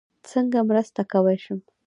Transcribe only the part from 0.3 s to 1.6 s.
څنګه مرسته کوی شم؟